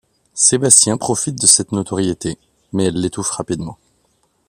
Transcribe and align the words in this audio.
Sébastien 0.33 0.97
profite 0.97 1.39
de 1.39 1.45
cette 1.45 1.71
notoriété, 1.71 2.39
mais 2.73 2.85
elle 2.85 2.95
l'étouffe 2.99 3.29
rapidement. 3.29 3.77